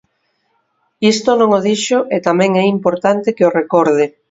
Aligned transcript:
Isto 1.13 1.29
non 1.39 1.49
o 1.59 1.61
dixo 1.69 1.99
e 2.15 2.17
tamén 2.27 2.51
é 2.63 2.65
importante 2.75 3.33
que 3.35 3.47
o 3.49 3.53
recorde. 3.59 4.05